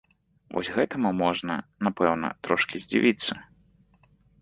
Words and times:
Вось 0.55 0.71
гэтаму 0.77 1.11
можна, 1.19 1.59
напэўна, 1.89 2.33
трошкі 2.49 2.75
здзівіцца. 2.89 3.33